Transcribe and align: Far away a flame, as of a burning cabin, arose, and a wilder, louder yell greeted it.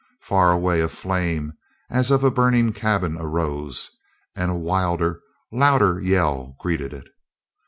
Far 0.23 0.51
away 0.51 0.81
a 0.81 0.87
flame, 0.87 1.53
as 1.91 2.09
of 2.09 2.23
a 2.23 2.31
burning 2.31 2.73
cabin, 2.73 3.17
arose, 3.19 3.91
and 4.35 4.49
a 4.49 4.55
wilder, 4.55 5.21
louder 5.51 6.01
yell 6.01 6.55
greeted 6.59 6.91
it. 6.91 7.07